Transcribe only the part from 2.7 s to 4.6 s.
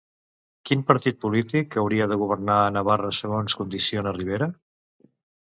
Navarra segons condiciona Rivera?